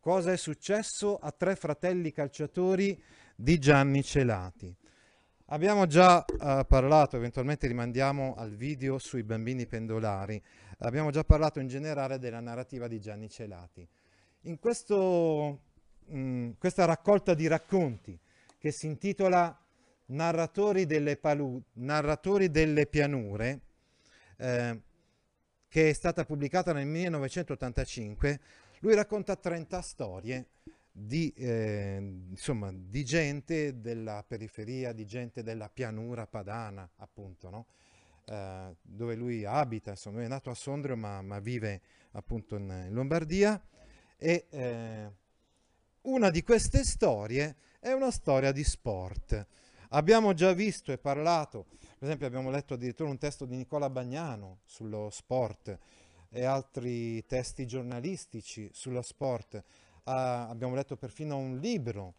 Cosa 0.00 0.32
è 0.32 0.38
successo 0.38 1.18
a 1.18 1.30
tre 1.30 1.54
fratelli 1.56 2.10
calciatori 2.10 2.98
di 3.36 3.58
Gianni 3.58 4.02
Celati? 4.02 4.74
Abbiamo 5.48 5.86
già 5.86 6.24
eh, 6.24 6.64
parlato, 6.66 7.18
eventualmente 7.18 7.66
rimandiamo 7.66 8.34
al 8.34 8.54
video 8.54 8.96
sui 8.96 9.22
bambini 9.24 9.66
pendolari, 9.66 10.42
abbiamo 10.78 11.10
già 11.10 11.22
parlato 11.22 11.60
in 11.60 11.68
generale 11.68 12.18
della 12.18 12.40
narrativa 12.40 12.88
di 12.88 12.98
Gianni 12.98 13.28
Celati. 13.28 13.86
In 14.44 14.58
questo, 14.58 15.60
mh, 16.06 16.52
questa 16.56 16.86
raccolta 16.86 17.34
di 17.34 17.46
racconti 17.46 18.18
che 18.56 18.72
si 18.72 18.86
intitola 18.86 19.54
Narratori 20.06 20.86
delle, 20.86 21.18
palu- 21.18 21.62
Narratori 21.74 22.50
delle 22.50 22.86
pianure, 22.86 23.60
eh, 24.38 24.80
che 25.68 25.90
è 25.90 25.92
stata 25.92 26.24
pubblicata 26.24 26.72
nel 26.72 26.86
1985, 26.86 28.40
lui 28.80 28.94
racconta 28.94 29.36
30 29.36 29.80
storie 29.80 30.48
di, 30.90 31.32
eh, 31.36 31.96
insomma, 32.30 32.72
di 32.72 33.04
gente 33.04 33.80
della 33.80 34.24
periferia, 34.26 34.92
di 34.92 35.06
gente 35.06 35.42
della 35.42 35.68
pianura 35.68 36.26
padana, 36.26 36.88
appunto, 36.96 37.50
no? 37.50 37.66
eh, 38.26 38.76
dove 38.82 39.14
lui 39.14 39.44
abita, 39.44 39.90
insomma, 39.90 40.16
lui 40.16 40.24
è 40.26 40.28
nato 40.28 40.50
a 40.50 40.54
Sondrio 40.54 40.96
ma, 40.96 41.22
ma 41.22 41.38
vive 41.38 41.80
appunto 42.12 42.56
in, 42.56 42.86
in 42.88 42.92
Lombardia 42.92 43.62
e 44.16 44.46
eh, 44.50 45.10
una 46.02 46.30
di 46.30 46.42
queste 46.42 46.84
storie 46.84 47.56
è 47.78 47.92
una 47.92 48.10
storia 48.10 48.52
di 48.52 48.64
sport. 48.64 49.46
Abbiamo 49.90 50.34
già 50.34 50.52
visto 50.52 50.92
e 50.92 50.98
parlato, 50.98 51.66
per 51.98 52.04
esempio 52.08 52.26
abbiamo 52.26 52.50
letto 52.50 52.74
addirittura 52.74 53.10
un 53.10 53.18
testo 53.18 53.44
di 53.44 53.56
Nicola 53.56 53.90
Bagnano 53.90 54.60
sullo 54.64 55.10
sport, 55.10 55.76
e 56.30 56.44
altri 56.44 57.24
testi 57.26 57.66
giornalistici 57.66 58.70
sullo 58.72 59.02
sport. 59.02 59.54
Uh, 59.54 59.62
abbiamo 60.04 60.74
letto 60.74 60.96
perfino 60.96 61.36
un 61.36 61.58
libro, 61.58 62.14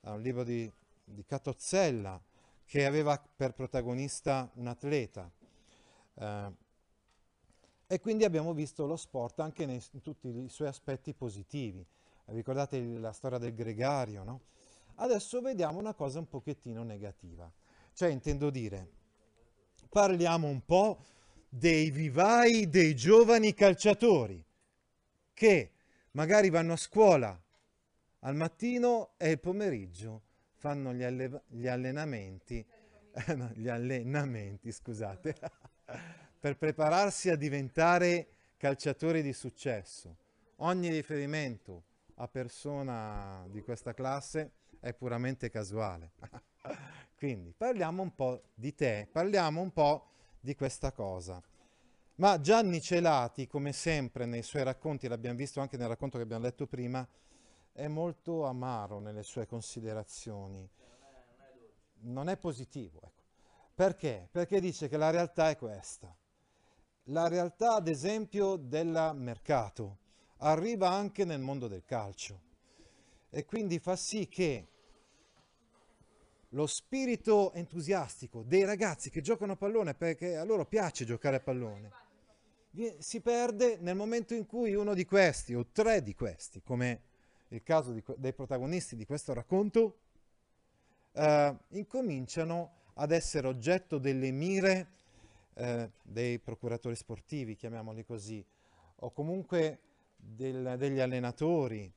uh, 0.00 0.10
un 0.10 0.20
libro 0.20 0.44
di, 0.44 0.70
di 1.04 1.24
Catozzella, 1.24 2.20
che 2.64 2.84
aveva 2.84 3.18
per 3.18 3.54
protagonista 3.54 4.50
un 4.54 4.66
atleta. 4.66 5.30
Uh, 6.14 6.54
e 7.86 8.00
quindi 8.00 8.24
abbiamo 8.24 8.52
visto 8.54 8.86
lo 8.86 8.96
sport 8.96 9.40
anche 9.40 9.66
nei, 9.66 9.80
in 9.92 10.00
tutti 10.00 10.28
i 10.28 10.48
suoi 10.48 10.68
aspetti 10.68 11.14
positivi. 11.14 11.86
Ricordate 12.26 12.80
la 12.98 13.12
storia 13.12 13.38
del 13.38 13.54
gregario, 13.54 14.24
no? 14.24 14.40
Adesso 14.96 15.40
vediamo 15.40 15.78
una 15.78 15.94
cosa 15.94 16.18
un 16.18 16.28
pochettino 16.28 16.82
negativa. 16.82 17.50
Cioè, 17.92 18.08
intendo 18.08 18.50
dire, 18.50 18.90
parliamo 19.88 20.48
un 20.48 20.64
po' 20.64 20.98
dei 21.56 21.92
vivai 21.92 22.68
dei 22.68 22.96
giovani 22.96 23.54
calciatori 23.54 24.44
che 25.32 25.70
magari 26.12 26.50
vanno 26.50 26.72
a 26.72 26.76
scuola 26.76 27.40
al 28.20 28.34
mattino 28.34 29.12
e 29.16 29.30
il 29.30 29.38
pomeriggio 29.38 30.22
fanno 30.56 30.92
gli, 30.92 31.04
alle- 31.04 31.42
gli 31.46 31.68
allenamenti, 31.68 32.64
no, 33.36 33.50
gli 33.54 33.68
allenamenti, 33.68 34.72
scusate, 34.72 35.36
per 36.40 36.56
prepararsi 36.56 37.30
a 37.30 37.36
diventare 37.36 38.26
calciatori 38.56 39.22
di 39.22 39.32
successo. 39.32 40.16
Ogni 40.56 40.88
riferimento 40.88 41.84
a 42.16 42.26
persona 42.26 43.46
di 43.48 43.62
questa 43.62 43.94
classe 43.94 44.54
è 44.80 44.92
puramente 44.92 45.50
casuale. 45.50 46.14
Quindi 47.14 47.54
parliamo 47.56 48.02
un 48.02 48.12
po' 48.12 48.42
di 48.54 48.74
te, 48.74 49.06
parliamo 49.12 49.60
un 49.60 49.72
po' 49.72 50.08
di 50.44 50.54
questa 50.54 50.92
cosa. 50.92 51.42
Ma 52.16 52.38
Gianni 52.38 52.82
Celati, 52.82 53.46
come 53.46 53.72
sempre 53.72 54.26
nei 54.26 54.42
suoi 54.42 54.62
racconti, 54.62 55.08
l'abbiamo 55.08 55.38
visto 55.38 55.60
anche 55.60 55.78
nel 55.78 55.88
racconto 55.88 56.18
che 56.18 56.22
abbiamo 56.22 56.44
letto 56.44 56.66
prima, 56.66 57.06
è 57.72 57.88
molto 57.88 58.44
amaro 58.44 58.98
nelle 58.98 59.22
sue 59.22 59.46
considerazioni. 59.46 60.68
Non 62.02 62.28
è 62.28 62.36
positivo. 62.36 62.98
Ecco. 62.98 63.12
Perché? 63.74 64.28
Perché 64.30 64.60
dice 64.60 64.88
che 64.88 64.98
la 64.98 65.08
realtà 65.08 65.48
è 65.48 65.56
questa. 65.56 66.14
La 67.04 67.26
realtà, 67.26 67.76
ad 67.76 67.88
esempio, 67.88 68.56
del 68.56 69.12
mercato 69.14 69.98
arriva 70.38 70.90
anche 70.90 71.24
nel 71.24 71.40
mondo 71.40 71.68
del 71.68 71.84
calcio 71.86 72.40
e 73.30 73.46
quindi 73.46 73.78
fa 73.78 73.96
sì 73.96 74.28
che 74.28 74.68
lo 76.54 76.66
spirito 76.66 77.52
entusiastico 77.52 78.42
dei 78.42 78.64
ragazzi 78.64 79.10
che 79.10 79.20
giocano 79.20 79.52
a 79.52 79.56
pallone 79.56 79.94
perché 79.94 80.36
a 80.36 80.44
loro 80.44 80.64
piace 80.64 81.04
giocare 81.04 81.36
a 81.36 81.40
pallone. 81.40 81.90
Si 82.98 83.20
perde 83.20 83.76
nel 83.80 83.94
momento 83.94 84.34
in 84.34 84.46
cui 84.46 84.74
uno 84.74 84.94
di 84.94 85.04
questi 85.04 85.54
o 85.54 85.66
tre 85.70 86.02
di 86.02 86.14
questi, 86.14 86.60
come 86.62 87.00
il 87.48 87.62
caso 87.62 87.92
di, 87.92 88.02
dei 88.16 88.32
protagonisti 88.32 88.96
di 88.96 89.04
questo 89.04 89.32
racconto, 89.32 89.98
eh, 91.12 91.56
incominciano 91.70 92.82
ad 92.94 93.12
essere 93.12 93.46
oggetto 93.46 93.98
delle 93.98 94.30
mire 94.30 94.88
eh, 95.54 95.90
dei 96.02 96.38
procuratori 96.38 96.96
sportivi, 96.96 97.54
chiamiamoli 97.54 98.04
così, 98.04 98.44
o 98.96 99.10
comunque 99.12 99.78
del, 100.16 100.74
degli 100.78 100.98
allenatori, 100.98 101.92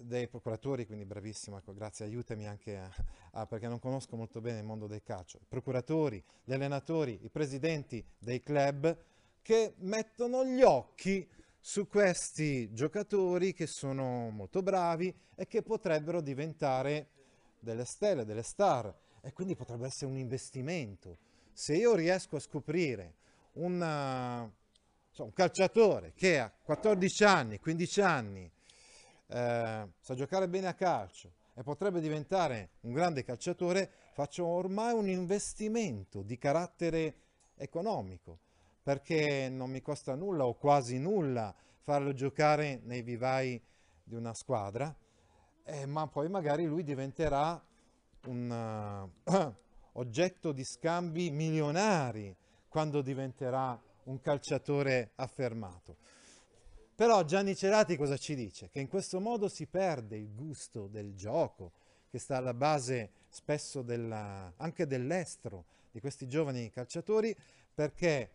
dei 0.00 0.28
procuratori, 0.28 0.86
quindi 0.86 1.04
bravissimo, 1.04 1.58
ecco, 1.58 1.74
grazie, 1.74 2.04
aiutami 2.04 2.46
anche 2.46 2.76
a, 2.76 2.90
a, 3.32 3.46
perché 3.46 3.68
non 3.68 3.78
conosco 3.78 4.16
molto 4.16 4.40
bene 4.40 4.58
il 4.58 4.64
mondo 4.64 4.86
del 4.86 5.02
calcio, 5.02 5.38
i 5.40 5.46
procuratori, 5.48 6.22
gli 6.44 6.52
allenatori, 6.52 7.18
i 7.22 7.28
presidenti 7.28 8.04
dei 8.18 8.42
club 8.42 8.96
che 9.42 9.74
mettono 9.78 10.44
gli 10.44 10.62
occhi 10.62 11.28
su 11.60 11.86
questi 11.88 12.72
giocatori 12.72 13.52
che 13.52 13.66
sono 13.66 14.30
molto 14.30 14.62
bravi 14.62 15.12
e 15.34 15.46
che 15.46 15.62
potrebbero 15.62 16.20
diventare 16.20 17.08
delle 17.58 17.84
stelle, 17.84 18.24
delle 18.24 18.42
star 18.42 18.94
e 19.20 19.32
quindi 19.32 19.56
potrebbe 19.56 19.86
essere 19.86 20.10
un 20.10 20.16
investimento. 20.16 21.18
Se 21.52 21.74
io 21.74 21.94
riesco 21.94 22.36
a 22.36 22.40
scoprire 22.40 23.14
una, 23.54 24.42
un 24.42 25.32
calciatore 25.32 26.12
che 26.14 26.38
a 26.38 26.50
14 26.50 27.24
anni, 27.24 27.58
15 27.58 28.00
anni, 28.00 28.50
eh, 29.28 29.88
sa 29.98 30.14
giocare 30.14 30.48
bene 30.48 30.68
a 30.68 30.74
calcio 30.74 31.32
e 31.54 31.62
potrebbe 31.62 32.00
diventare 32.00 32.70
un 32.80 32.92
grande 32.92 33.24
calciatore, 33.24 33.90
faccio 34.12 34.46
ormai 34.46 34.92
un 34.92 35.08
investimento 35.08 36.22
di 36.22 36.36
carattere 36.36 37.14
economico, 37.56 38.40
perché 38.82 39.48
non 39.48 39.70
mi 39.70 39.80
costa 39.80 40.14
nulla 40.14 40.44
o 40.44 40.54
quasi 40.54 40.98
nulla 40.98 41.54
farlo 41.80 42.12
giocare 42.12 42.80
nei 42.84 43.02
vivai 43.02 43.60
di 44.02 44.14
una 44.14 44.34
squadra, 44.34 44.94
eh, 45.64 45.86
ma 45.86 46.06
poi 46.06 46.28
magari 46.28 46.64
lui 46.66 46.84
diventerà 46.84 47.60
un 48.26 49.10
uh, 49.24 49.54
oggetto 49.98 50.52
di 50.52 50.64
scambi 50.64 51.30
milionari 51.30 52.36
quando 52.68 53.00
diventerà 53.00 53.80
un 54.04 54.20
calciatore 54.20 55.12
affermato. 55.16 55.96
Però 56.96 57.22
Gianni 57.24 57.54
Cerati 57.54 57.94
cosa 57.94 58.16
ci 58.16 58.34
dice? 58.34 58.70
Che 58.70 58.80
in 58.80 58.88
questo 58.88 59.20
modo 59.20 59.48
si 59.48 59.66
perde 59.66 60.16
il 60.16 60.32
gusto 60.34 60.86
del 60.86 61.14
gioco, 61.14 61.72
che 62.08 62.18
sta 62.18 62.38
alla 62.38 62.54
base 62.54 63.10
spesso 63.28 63.82
della, 63.82 64.50
anche 64.56 64.86
dell'estro 64.86 65.66
di 65.90 66.00
questi 66.00 66.26
giovani 66.26 66.70
calciatori, 66.70 67.36
perché 67.74 68.30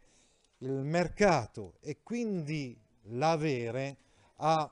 il 0.60 0.74
mercato 0.74 1.78
e 1.80 2.04
quindi 2.04 2.80
l'avere 3.06 3.98
ha, 4.36 4.72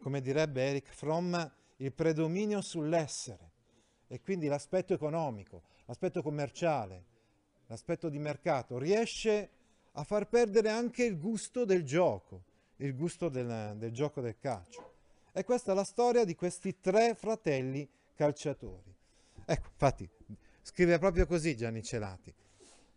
come 0.00 0.20
direbbe 0.20 0.62
Eric 0.70 0.92
Fromm, 0.92 1.36
il 1.76 1.92
predominio 1.92 2.60
sull'essere 2.60 3.52
e 4.08 4.20
quindi 4.22 4.48
l'aspetto 4.48 4.92
economico, 4.92 5.62
l'aspetto 5.84 6.20
commerciale, 6.20 7.04
l'aspetto 7.66 8.08
di 8.08 8.18
mercato 8.18 8.76
riesce 8.76 9.50
a 9.92 10.02
far 10.02 10.26
perdere 10.26 10.70
anche 10.70 11.04
il 11.04 11.16
gusto 11.16 11.64
del 11.64 11.84
gioco 11.84 12.52
il 12.76 12.94
gusto 12.94 13.28
del, 13.28 13.74
del 13.76 13.92
gioco 13.92 14.20
del 14.20 14.36
calcio. 14.38 14.92
E 15.32 15.44
questa 15.44 15.72
è 15.72 15.74
la 15.74 15.84
storia 15.84 16.24
di 16.24 16.34
questi 16.34 16.80
tre 16.80 17.14
fratelli 17.14 17.88
calciatori. 18.14 18.94
Ecco, 19.44 19.68
infatti, 19.72 20.08
scrive 20.62 20.98
proprio 20.98 21.26
così 21.26 21.56
Gianni 21.56 21.82
Celati. 21.82 22.32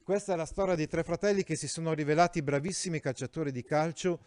Questa 0.04 0.34
è 0.34 0.36
la 0.36 0.46
storia 0.46 0.76
di 0.76 0.88
tre 0.88 1.04
fratelli 1.04 1.44
che 1.44 1.56
si 1.56 1.68
sono 1.68 1.94
rivelati 1.94 2.42
bravissimi 2.42 3.00
calciatori 3.00 3.52
di 3.52 3.64
calcio 3.64 4.20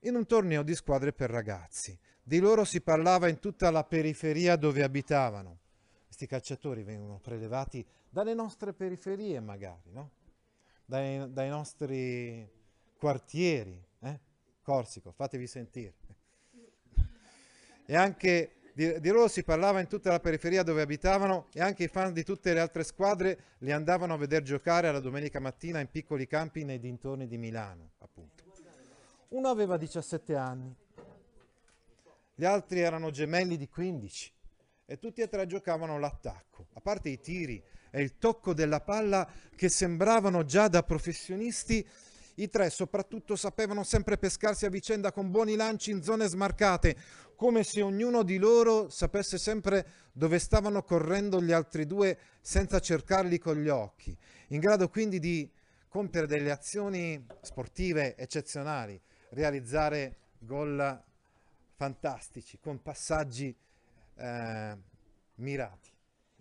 in 0.00 0.14
un 0.14 0.26
torneo 0.26 0.62
di 0.62 0.74
squadre 0.74 1.12
per 1.12 1.30
ragazzi. 1.30 1.98
Di 2.22 2.38
loro 2.38 2.64
si 2.64 2.80
parlava 2.80 3.28
in 3.28 3.38
tutta 3.40 3.70
la 3.70 3.82
periferia 3.84 4.56
dove 4.56 4.82
abitavano. 4.82 5.58
Questi 6.06 6.26
calciatori 6.26 6.84
vengono 6.84 7.18
prelevati 7.18 7.84
dalle 8.08 8.34
nostre 8.34 8.72
periferie 8.72 9.40
magari, 9.40 9.90
no? 9.90 10.10
dai, 10.84 11.32
dai, 11.32 11.48
nostri 11.48 12.48
quartieri. 12.96 13.82
Corsico, 14.64 15.12
fatevi 15.12 15.46
sentire. 15.46 15.92
E 17.84 17.94
anche 17.94 18.54
di, 18.72 18.98
di, 18.98 19.12
si 19.28 19.44
parlava 19.44 19.78
in 19.78 19.86
tutta 19.86 20.10
la 20.10 20.18
periferia 20.18 20.62
dove 20.62 20.80
abitavano 20.82 21.48
e 21.52 21.60
anche 21.60 21.84
i 21.84 21.88
fan 21.88 22.12
di 22.14 22.24
tutte 22.24 22.52
le 22.54 22.60
altre 22.60 22.82
squadre 22.82 23.38
li 23.58 23.70
andavano 23.70 24.14
a 24.14 24.16
vedere 24.16 24.42
giocare 24.42 24.88
alla 24.88 25.00
domenica 25.00 25.38
mattina 25.38 25.80
in 25.80 25.90
piccoli 25.90 26.26
campi 26.26 26.64
nei 26.64 26.80
dintorni 26.80 27.28
di 27.28 27.36
Milano, 27.36 27.92
appunto. 27.98 28.42
Uno 29.28 29.48
aveva 29.48 29.76
17 29.76 30.34
anni, 30.34 30.74
gli 32.34 32.44
altri 32.44 32.80
erano 32.80 33.10
gemelli 33.10 33.56
di 33.56 33.68
15 33.68 34.32
e 34.86 34.98
tutti 34.98 35.20
e 35.20 35.28
tre 35.28 35.46
giocavano 35.46 35.98
l'attacco, 35.98 36.68
a 36.72 36.80
parte 36.80 37.10
i 37.10 37.20
tiri 37.20 37.62
e 37.90 38.02
il 38.02 38.16
tocco 38.16 38.54
della 38.54 38.80
palla 38.80 39.28
che 39.54 39.68
sembravano 39.68 40.44
già 40.44 40.68
da 40.68 40.82
professionisti 40.82 41.86
i 42.36 42.48
tre 42.48 42.70
soprattutto 42.70 43.36
sapevano 43.36 43.84
sempre 43.84 44.18
pescarsi 44.18 44.66
a 44.66 44.70
vicenda 44.70 45.12
con 45.12 45.30
buoni 45.30 45.54
lanci 45.54 45.90
in 45.90 46.02
zone 46.02 46.26
smarcate, 46.26 46.96
come 47.36 47.62
se 47.62 47.82
ognuno 47.82 48.22
di 48.22 48.38
loro 48.38 48.88
sapesse 48.88 49.38
sempre 49.38 49.86
dove 50.12 50.38
stavano 50.38 50.82
correndo 50.82 51.42
gli 51.42 51.52
altri 51.52 51.86
due 51.86 52.18
senza 52.40 52.80
cercarli 52.80 53.38
con 53.38 53.60
gli 53.60 53.68
occhi, 53.68 54.16
in 54.48 54.60
grado 54.60 54.88
quindi 54.88 55.18
di 55.18 55.50
compiere 55.88 56.26
delle 56.26 56.50
azioni 56.50 57.24
sportive 57.42 58.16
eccezionali, 58.16 59.00
realizzare 59.30 60.16
gol 60.38 61.02
fantastici 61.76 62.58
con 62.58 62.82
passaggi 62.82 63.54
eh, 64.16 64.76
mirati. 65.36 65.90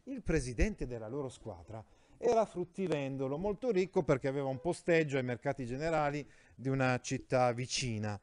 Il 0.06 0.22
presidente 0.22 0.86
della 0.86 1.08
loro 1.08 1.30
squadra 1.30 1.84
era 2.24 2.46
fruttivendolo, 2.46 3.38
molto 3.38 3.70
ricco 3.70 4.04
perché 4.04 4.30
aveva 4.30 4.48
un 4.48 4.62
posteggio 4.62 5.18
ai 5.18 5.24
mercati 5.24 5.66
generali 5.66 6.28
di 6.56 6.70
una 6.70 7.00
città 7.02 7.52
vicina. 7.52 8.20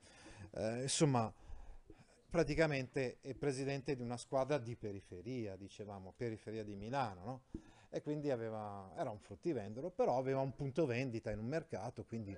Eh, 0.52 0.82
insomma, 0.82 1.32
praticamente 2.29 3.19
è 3.20 3.35
presidente 3.35 3.94
di 3.94 4.02
una 4.02 4.17
squadra 4.17 4.56
di 4.56 4.75
periferia, 4.75 5.55
dicevamo, 5.56 6.14
periferia 6.17 6.64
di 6.64 6.76
Milano, 6.76 7.25
no? 7.25 7.43
E 7.91 8.00
quindi 8.02 8.31
aveva, 8.31 8.93
era 8.97 9.11
un 9.11 9.19
fruttivendolo, 9.19 9.91
però 9.91 10.17
aveva 10.17 10.41
un 10.41 10.55
punto 10.55 10.87
vendita 10.87 11.31
in 11.31 11.38
un 11.38 11.47
mercato, 11.47 12.05
quindi 12.05 12.37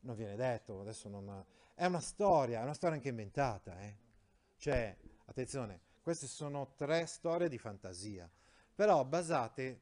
non 0.00 0.16
viene 0.16 0.36
detto, 0.36 0.80
adesso 0.80 1.08
non... 1.08 1.44
È 1.74 1.84
una 1.84 2.00
storia, 2.00 2.60
è 2.60 2.62
una 2.62 2.74
storia 2.74 2.96
anche 2.96 3.08
inventata, 3.08 3.78
eh? 3.82 3.96
Cioè, 4.56 4.96
attenzione, 5.26 5.80
queste 6.00 6.26
sono 6.28 6.74
tre 6.76 7.06
storie 7.06 7.48
di 7.48 7.58
fantasia, 7.58 8.30
però 8.74 9.04
basate 9.04 9.80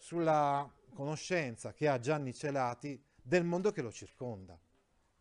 sulla 0.00 0.68
conoscenza 0.94 1.74
che 1.74 1.86
ha 1.86 2.00
Gianni 2.00 2.32
Celati 2.32 3.00
del 3.22 3.44
mondo 3.44 3.70
che 3.70 3.82
lo 3.82 3.92
circonda 3.92 4.58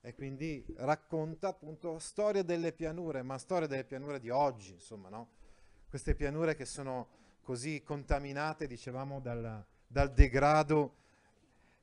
e 0.01 0.15
quindi 0.15 0.65
racconta 0.77 1.49
appunto 1.49 1.99
storie 1.99 2.45
delle 2.45 2.71
pianure, 2.71 3.21
ma 3.21 3.37
storie 3.37 3.67
delle 3.67 3.83
pianure 3.83 4.19
di 4.19 4.29
oggi, 4.29 4.71
insomma, 4.71 5.09
no? 5.09 5.31
Queste 5.89 6.15
pianure 6.15 6.55
che 6.55 6.63
sono 6.63 7.09
così 7.41 7.83
contaminate, 7.83 8.65
dicevamo, 8.65 9.19
dal, 9.19 9.65
dal 9.85 10.13
degrado. 10.13 10.95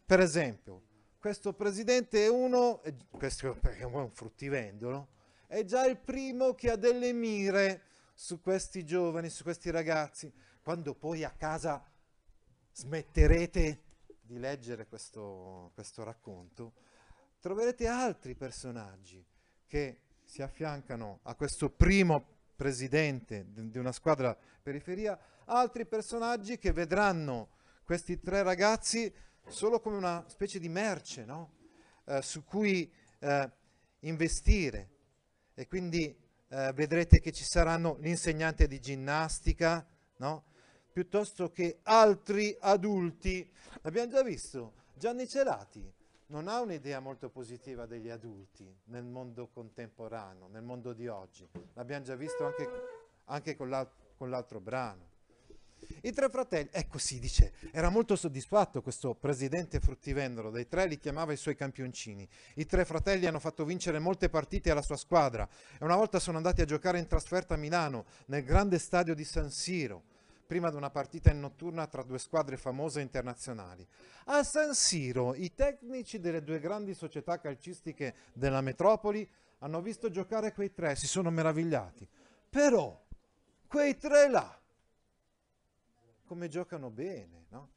Per 0.07 0.21
esempio, 0.21 0.83
questo 1.19 1.53
presidente 1.53 2.25
è 2.25 2.29
uno, 2.29 2.81
questo 3.11 3.59
è 3.61 3.83
un 3.83 4.11
fruttivendolo, 4.11 5.09
è 5.47 5.65
già 5.65 5.85
il 5.85 5.99
primo 5.99 6.55
che 6.55 6.71
ha 6.71 6.77
delle 6.77 7.13
mire 7.13 7.83
su 8.15 8.41
questi 8.41 8.87
giovani, 8.87 9.29
su 9.29 9.43
questi 9.43 9.71
ragazzi, 9.71 10.33
quando 10.63 10.95
poi 10.95 11.23
a 11.23 11.31
casa 11.31 11.85
smetterete 12.77 13.81
di 14.21 14.39
leggere 14.39 14.87
questo, 14.87 15.71
questo 15.73 16.05
racconto, 16.05 16.75
troverete 17.41 17.87
altri 17.87 18.35
personaggi 18.35 19.25
che 19.67 20.01
si 20.25 20.43
affiancano 20.43 21.21
a 21.23 21.35
questo 21.37 21.71
primo 21.71 22.51
presidente 22.55 23.47
di 23.49 23.79
una 23.79 23.93
squadra 23.93 24.37
periferia, 24.63 25.19
altri 25.47 25.87
personaggi 25.87 26.59
che 26.59 26.73
vedranno 26.73 27.49
questi 27.83 28.21
tre 28.21 28.43
ragazzi 28.43 29.13
solo 29.47 29.81
come 29.81 29.97
una 29.97 30.25
specie 30.29 30.59
di 30.59 30.69
merce 30.69 31.25
no? 31.25 31.53
eh, 32.05 32.21
su 32.21 32.45
cui 32.45 32.93
eh, 33.21 33.51
investire 34.01 34.91
e 35.55 35.67
quindi 35.67 36.15
eh, 36.49 36.73
vedrete 36.75 37.21
che 37.21 37.33
ci 37.33 37.45
saranno 37.45 37.97
l'insegnante 38.01 38.67
di 38.67 38.81
ginnastica, 38.81 39.87
no? 40.19 40.45
Piuttosto 40.97 41.53
che 41.53 41.81
altri 41.83 42.57
adulti. 42.59 43.47
L'abbiamo 43.83 44.11
già 44.11 44.23
visto, 44.23 44.73
Gianni 44.95 45.29
Celati 45.29 45.93
non 46.29 46.49
ha 46.49 46.63
un'idea 46.63 47.01
molto 47.01 47.29
positiva 47.29 47.85
degli 47.85 48.09
adulti 48.09 48.67
nel 48.85 49.05
mondo 49.05 49.49
contemporaneo, 49.49 50.49
nel 50.49 50.63
mondo 50.63 50.95
di 50.95 51.07
oggi. 51.07 51.47
L'abbiamo 51.75 52.03
già 52.03 52.17
visto 52.17 52.47
anche, 52.47 52.69
anche 53.25 53.55
con, 53.57 53.69
l'alt- 53.69 54.15
con 54.17 54.31
l'altro 54.31 54.59
brano. 54.59 55.11
I 56.01 56.13
tre 56.13 56.31
fratelli, 56.31 56.71
ecco 56.73 56.97
si 56.97 57.19
dice, 57.19 57.53
era 57.73 57.91
molto 57.91 58.17
soddisfatto 58.17 58.81
questo 58.81 59.15
presidente 59.15 59.81
fruttivendolo, 59.81 60.49
dei 60.49 60.67
tre 60.67 60.87
li 60.87 60.97
chiamava 60.97 61.35
i 61.35 61.37
suoi 61.37 61.57
campioncini. 61.57 62.27
I 62.55 62.65
tre 62.65 62.87
fratelli 62.87 63.27
hanno 63.27 63.39
fatto 63.39 63.67
vincere 63.67 63.99
molte 63.99 64.31
partite 64.31 64.71
alla 64.71 64.81
sua 64.81 64.97
squadra 64.97 65.47
e 65.79 65.85
una 65.85 65.97
volta 65.97 66.19
sono 66.19 66.39
andati 66.39 66.63
a 66.63 66.65
giocare 66.65 66.99
in 66.99 67.07
trasferta 67.07 67.53
a 67.53 67.59
Milano, 67.59 68.07
nel 68.29 68.45
grande 68.45 68.79
stadio 68.79 69.15
di 69.15 69.25
San 69.25 69.51
Siro 69.51 70.15
prima 70.47 70.71
di 70.71 70.77
una 70.77 70.91
partita 70.91 71.31
in 71.31 71.41
notturna 71.41 71.87
tra 71.87 72.03
due 72.03 72.19
squadre 72.19 72.57
famose 72.57 73.01
internazionali. 73.01 73.87
A 74.27 74.43
San 74.43 74.75
Siro 74.75 75.35
i 75.35 75.53
tecnici 75.55 76.21
delle 76.21 76.43
due 76.43 76.61
grandi 76.61 76.95
società 76.95 77.39
calcistiche 77.41 78.15
della 78.33 78.61
metropoli 78.61 79.29
hanno 79.59 79.83
visto 79.83 80.11
giocare 80.11 80.53
quei 80.53 80.73
tre, 80.73 80.95
si 80.95 81.07
sono 81.07 81.31
meravigliati. 81.31 82.09
Però 82.49 83.05
quei 83.67 83.97
tre 83.97 84.29
là, 84.29 84.61
come 86.27 86.49
giocano 86.49 86.91
bene, 86.91 87.47
no? 87.49 87.71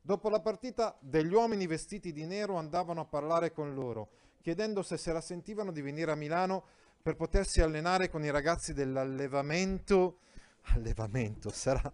Dopo 0.00 0.30
la 0.30 0.40
partita, 0.40 0.96
degli 1.00 1.34
uomini 1.34 1.66
vestiti 1.66 2.12
di 2.12 2.24
nero 2.24 2.56
andavano 2.56 3.02
a 3.02 3.04
parlare 3.04 3.52
con 3.52 3.74
loro, 3.74 4.08
chiedendo 4.40 4.82
se 4.82 4.96
se 4.96 5.12
la 5.12 5.20
sentivano 5.20 5.70
di 5.70 5.82
venire 5.82 6.10
a 6.10 6.14
Milano 6.14 6.64
per 7.02 7.14
potersi 7.16 7.60
allenare 7.60 8.08
con 8.08 8.24
i 8.24 8.30
ragazzi 8.30 8.72
dell'allevamento 8.72 10.20
allevamento 10.74 11.50
sarà, 11.50 11.90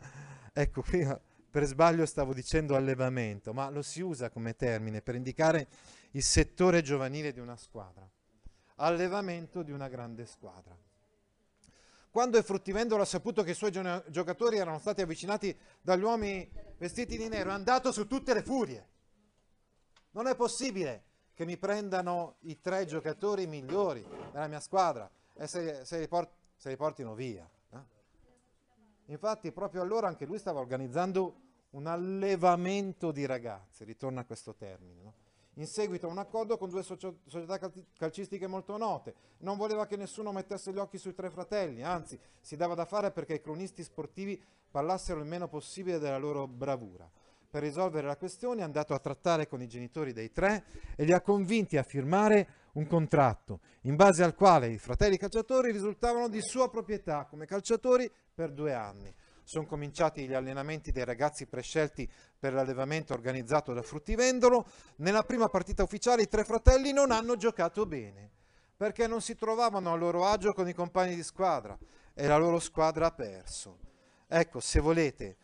ecco 0.52 0.82
qui 0.82 1.06
per 1.50 1.64
sbaglio 1.64 2.04
stavo 2.04 2.34
dicendo 2.34 2.74
allevamento, 2.74 3.52
ma 3.52 3.70
lo 3.70 3.80
si 3.82 4.00
usa 4.00 4.28
come 4.28 4.56
termine 4.56 5.02
per 5.02 5.14
indicare 5.14 5.68
il 6.12 6.22
settore 6.22 6.82
giovanile 6.82 7.32
di 7.32 7.38
una 7.38 7.56
squadra, 7.56 8.08
allevamento 8.76 9.62
di 9.62 9.70
una 9.70 9.88
grande 9.88 10.26
squadra. 10.26 10.76
Quando 12.10 12.38
il 12.38 12.44
fruttivendolo 12.44 13.02
ha 13.02 13.06
saputo 13.06 13.42
che 13.42 13.52
i 13.52 13.54
suoi 13.54 13.70
giocatori 13.70 14.56
erano 14.56 14.78
stati 14.78 15.02
avvicinati 15.02 15.56
dagli 15.80 16.02
uomini 16.02 16.48
vestiti 16.78 17.16
di 17.16 17.28
nero, 17.28 17.50
è 17.50 17.52
andato 17.52 17.92
su 17.92 18.06
tutte 18.06 18.34
le 18.34 18.42
furie. 18.42 18.88
Non 20.10 20.28
è 20.28 20.36
possibile 20.36 21.04
che 21.34 21.44
mi 21.44 21.56
prendano 21.56 22.36
i 22.42 22.60
tre 22.60 22.84
giocatori 22.86 23.46
migliori 23.46 24.06
della 24.32 24.46
mia 24.46 24.60
squadra 24.60 25.10
e 25.34 25.48
se, 25.48 25.84
se, 25.84 25.98
li, 25.98 26.06
port- 26.06 26.34
se 26.56 26.68
li 26.68 26.76
portino 26.76 27.14
via. 27.14 27.48
Infatti 29.06 29.52
proprio 29.52 29.82
allora 29.82 30.08
anche 30.08 30.24
lui 30.24 30.38
stava 30.38 30.60
organizzando 30.60 31.40
un 31.70 31.86
allevamento 31.86 33.10
di 33.10 33.26
ragazzi, 33.26 33.84
ritorna 33.84 34.20
a 34.20 34.24
questo 34.24 34.54
termine. 34.54 35.02
No? 35.02 35.14
In 35.54 35.66
seguito 35.66 36.06
a 36.06 36.10
un 36.10 36.18
accordo 36.18 36.56
con 36.56 36.68
due 36.68 36.82
socio- 36.82 37.18
società 37.26 37.58
cal- 37.58 37.72
calcistiche 37.96 38.46
molto 38.46 38.76
note, 38.76 39.14
non 39.38 39.56
voleva 39.56 39.86
che 39.86 39.96
nessuno 39.96 40.32
mettesse 40.32 40.72
gli 40.72 40.78
occhi 40.78 40.98
sui 40.98 41.14
tre 41.14 41.30
fratelli, 41.30 41.82
anzi 41.82 42.18
si 42.40 42.56
dava 42.56 42.74
da 42.74 42.84
fare 42.84 43.12
perché 43.12 43.34
i 43.34 43.40
cronisti 43.40 43.82
sportivi 43.84 44.42
parlassero 44.70 45.20
il 45.20 45.26
meno 45.26 45.46
possibile 45.46 45.98
della 45.98 46.18
loro 46.18 46.48
bravura. 46.48 47.08
Per 47.48 47.62
risolvere 47.62 48.08
la 48.08 48.16
questione 48.16 48.62
è 48.62 48.64
andato 48.64 48.94
a 48.94 48.98
trattare 48.98 49.46
con 49.46 49.62
i 49.62 49.68
genitori 49.68 50.12
dei 50.12 50.32
tre 50.32 50.64
e 50.96 51.04
li 51.04 51.12
ha 51.12 51.20
convinti 51.20 51.76
a 51.76 51.84
firmare 51.84 52.48
un 52.74 52.86
contratto 52.86 53.60
in 53.82 53.96
base 53.96 54.22
al 54.22 54.34
quale 54.34 54.68
i 54.68 54.78
fratelli 54.78 55.16
calciatori 55.16 55.70
risultavano 55.72 56.28
di 56.28 56.40
sua 56.40 56.70
proprietà 56.70 57.26
come 57.26 57.46
calciatori 57.46 58.10
per 58.32 58.52
due 58.52 58.72
anni. 58.72 59.14
Sono 59.42 59.66
cominciati 59.66 60.26
gli 60.26 60.32
allenamenti 60.32 60.90
dei 60.90 61.04
ragazzi 61.04 61.46
prescelti 61.46 62.10
per 62.38 62.54
l'allevamento 62.54 63.12
organizzato 63.12 63.74
da 63.74 63.82
Fruttivendolo. 63.82 64.66
Nella 64.96 65.22
prima 65.22 65.48
partita 65.48 65.82
ufficiale 65.82 66.22
i 66.22 66.28
tre 66.28 66.44
fratelli 66.44 66.92
non 66.92 67.10
hanno 67.10 67.36
giocato 67.36 67.84
bene 67.84 68.30
perché 68.76 69.06
non 69.06 69.20
si 69.20 69.36
trovavano 69.36 69.92
a 69.92 69.96
loro 69.96 70.26
agio 70.26 70.52
con 70.52 70.68
i 70.68 70.72
compagni 70.72 71.14
di 71.14 71.22
squadra 71.22 71.78
e 72.12 72.26
la 72.26 72.36
loro 72.36 72.58
squadra 72.58 73.06
ha 73.06 73.12
perso. 73.12 73.78
Ecco, 74.26 74.60
se 74.60 74.80
volete, 74.80 75.36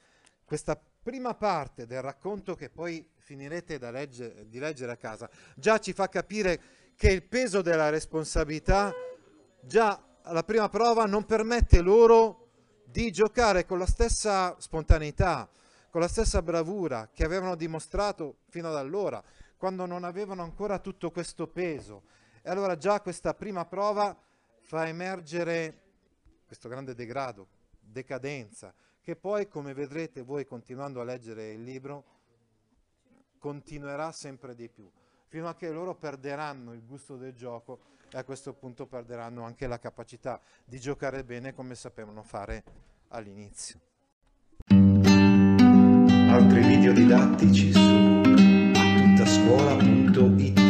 questa 0.45 0.81
prima 1.03 1.35
parte 1.35 1.87
del 1.87 2.03
racconto 2.03 2.55
che 2.55 2.71
poi 2.71 3.09
finirete 3.17 3.79
legge, 3.91 4.49
di 4.49 4.59
leggere 4.59 4.93
a 4.93 4.97
casa 4.97 5.31
già 5.55 5.79
ci 5.79 5.93
fa 5.93 6.09
capire 6.09 6.61
che 7.01 7.11
il 7.11 7.23
peso 7.23 7.63
della 7.63 7.89
responsabilità 7.89 8.93
già 9.63 10.19
alla 10.21 10.43
prima 10.43 10.69
prova 10.69 11.07
non 11.07 11.25
permette 11.25 11.81
loro 11.81 12.51
di 12.85 13.11
giocare 13.11 13.65
con 13.65 13.79
la 13.79 13.87
stessa 13.87 14.55
spontaneità, 14.61 15.49
con 15.89 16.03
la 16.03 16.09
stessa 16.09 16.43
bravura 16.43 17.09
che 17.11 17.25
avevano 17.25 17.55
dimostrato 17.55 18.41
fino 18.51 18.69
ad 18.69 18.77
allora, 18.77 19.25
quando 19.57 19.87
non 19.87 20.05
avevano 20.05 20.43
ancora 20.43 20.79
tutto 20.79 21.11
questo 21.11 21.47
peso. 21.47 22.03
E 22.43 22.51
allora 22.51 22.77
già 22.77 23.01
questa 23.01 23.33
prima 23.33 23.65
prova 23.65 24.15
fa 24.61 24.87
emergere 24.87 25.81
questo 26.45 26.69
grande 26.69 26.95
degrado, 26.95 27.49
decadenza, 27.81 28.75
che 29.01 29.17
poi, 29.17 29.49
come 29.49 29.73
vedrete 29.73 30.21
voi 30.21 30.45
continuando 30.45 31.01
a 31.01 31.05
leggere 31.05 31.53
il 31.53 31.63
libro, 31.63 32.05
continuerà 33.39 34.13
sempre 34.13 34.55
di 34.55 34.69
più, 34.69 34.87
fino 35.31 35.49
a 35.49 35.55
che 35.55 35.71
loro 35.71 35.95
perderanno 35.95 36.73
il 36.73 36.83
gusto 36.85 37.17
del 37.17 37.35
gioco 37.35 37.79
e 38.11 38.19
a 38.19 38.25
questo 38.25 38.53
punto 38.53 38.87
perderanno 38.87 39.45
anche 39.45 39.69
la 39.69 39.79
capacità 39.79 40.41
di 40.65 40.81
giocare 40.81 41.23
bene 41.23 41.55
come 41.55 41.77
sapevano 41.77 42.25
fare 42.25 42.65
all'inizio. 43.11 43.79
Altri 46.31 46.61
video 46.65 46.93
didattici 46.93 47.71
su 47.73 48.23
atuttascuola.it 48.75 50.70